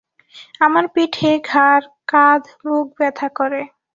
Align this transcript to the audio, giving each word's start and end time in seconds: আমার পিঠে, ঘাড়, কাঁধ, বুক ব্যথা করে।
আমার 0.61 0.85
পিঠে, 0.93 1.31
ঘাড়, 1.45 1.85
কাঁধ, 2.07 2.43
বুক 2.63 2.87
ব্যথা 2.97 3.27
করে। 3.35 3.61